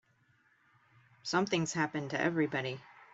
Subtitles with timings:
[1.21, 2.81] Something's happened to everybody.